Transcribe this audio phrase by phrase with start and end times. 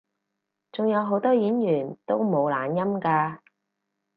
[0.71, 3.37] 仲有好多演員都冇懶音㗎